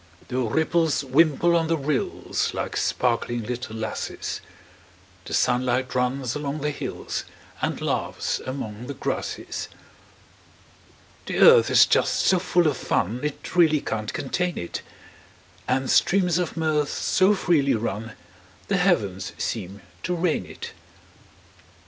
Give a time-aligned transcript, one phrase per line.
[0.29, 4.41] The ripples wimple on the rills, Like sparkling little lasses;
[5.25, 7.23] The sunlight runs along the hills,
[7.61, 9.67] And laughs among the grasses.
[11.27, 14.81] The earth is just so full of fun It really can't contain it;
[15.67, 18.13] And streams of mirth so freely run
[18.69, 20.73] The heavens seem to rain it.